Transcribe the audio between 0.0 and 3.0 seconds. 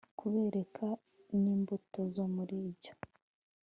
babereka n imbuto zo muri byo